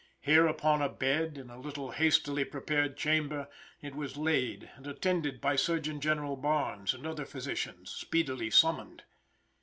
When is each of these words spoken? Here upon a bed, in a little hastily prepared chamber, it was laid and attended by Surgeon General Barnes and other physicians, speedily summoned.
Here 0.19 0.47
upon 0.47 0.81
a 0.81 0.89
bed, 0.89 1.37
in 1.37 1.51
a 1.51 1.61
little 1.61 1.91
hastily 1.91 2.43
prepared 2.43 2.97
chamber, 2.97 3.47
it 3.83 3.93
was 3.93 4.17
laid 4.17 4.71
and 4.75 4.87
attended 4.87 5.39
by 5.39 5.55
Surgeon 5.55 6.01
General 6.01 6.35
Barnes 6.35 6.95
and 6.95 7.05
other 7.05 7.23
physicians, 7.27 7.91
speedily 7.91 8.49
summoned. 8.49 9.03